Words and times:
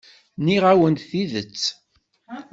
Nniɣ-awen-d 0.39 0.99
tidet. 1.09 1.61